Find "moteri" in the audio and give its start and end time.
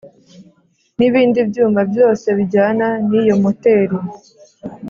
3.43-3.97